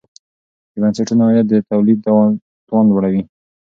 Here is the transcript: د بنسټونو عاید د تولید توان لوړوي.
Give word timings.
د 0.71 0.73
بنسټونو 0.81 1.23
عاید 1.27 1.47
د 1.49 1.53
تولید 1.69 1.99
توان 2.67 2.85
لوړوي. 2.89 3.21